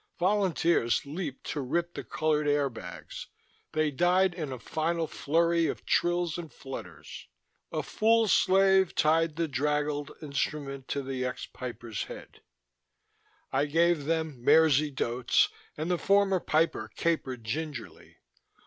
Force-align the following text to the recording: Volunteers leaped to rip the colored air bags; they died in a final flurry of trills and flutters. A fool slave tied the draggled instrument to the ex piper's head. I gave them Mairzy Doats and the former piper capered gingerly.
Volunteers 0.17 1.05
leaped 1.05 1.43
to 1.51 1.61
rip 1.61 1.93
the 1.93 2.03
colored 2.03 2.47
air 2.47 2.71
bags; 2.71 3.27
they 3.73 3.91
died 3.91 4.33
in 4.33 4.51
a 4.51 4.57
final 4.57 5.05
flurry 5.05 5.67
of 5.67 5.85
trills 5.85 6.39
and 6.39 6.51
flutters. 6.51 7.27
A 7.71 7.83
fool 7.83 8.27
slave 8.27 8.95
tied 8.95 9.35
the 9.35 9.47
draggled 9.47 10.09
instrument 10.23 10.87
to 10.87 11.03
the 11.03 11.23
ex 11.23 11.45
piper's 11.45 12.05
head. 12.05 12.41
I 13.51 13.65
gave 13.65 14.05
them 14.05 14.43
Mairzy 14.43 14.89
Doats 14.89 15.49
and 15.77 15.91
the 15.91 15.99
former 15.99 16.39
piper 16.39 16.89
capered 16.95 17.43
gingerly. 17.43 18.17